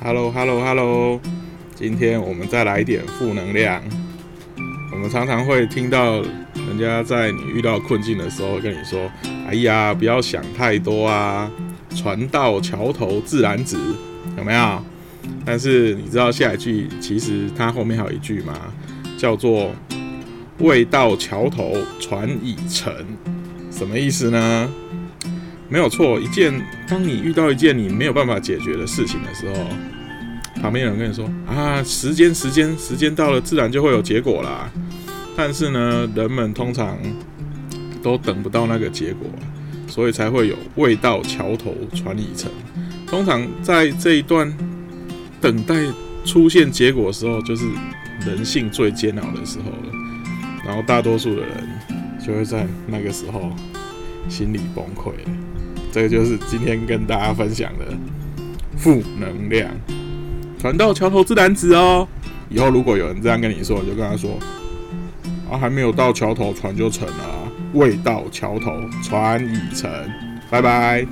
[0.00, 1.20] Hello Hello Hello，
[1.74, 3.82] 今天我们再来一点负能量。
[4.92, 9.10] 我们常常会听到人家在你遇到困境的时候跟你说
[9.48, 11.50] ：“哎呀，不要想太多啊，
[11.94, 13.78] 船到桥头自然直。”
[14.36, 14.82] 有没有？
[15.44, 18.54] 但是你知道下一句其实它后面还有一句吗？
[19.16, 19.70] 叫做
[20.58, 22.92] “未到桥头船已沉”，
[23.72, 24.70] 什么意思呢？
[25.74, 26.54] 没有错，一件
[26.86, 29.66] 当你遇到一件你没有办法解决的事情的时候，
[30.62, 34.70] 旁边有人跟你说啊，时间时间时间到了，自然就会有结果啦。
[35.36, 36.96] 但是呢，人们通常
[38.04, 39.28] 都等不到那个结果，
[39.88, 42.48] 所以才会有“未到桥头船已沉”。
[43.04, 44.56] 通常在这一段
[45.40, 45.74] 等待
[46.24, 47.66] 出现结果的时候，就是
[48.24, 49.92] 人性最煎熬的时候了。
[50.64, 51.68] 然后大多数的人
[52.24, 53.50] 就会在那个时候
[54.28, 55.10] 心理崩溃。
[55.94, 57.84] 这个就是今天跟大家分享的
[58.76, 59.70] 负能量。
[60.58, 62.08] 船到桥头自然直哦。
[62.48, 64.36] 以后如果有人这样跟你说，你就跟他说：
[65.48, 68.72] 啊，还没有到桥头，船就沉了；未到桥头，
[69.04, 69.88] 船已沉。
[70.50, 71.06] 拜拜。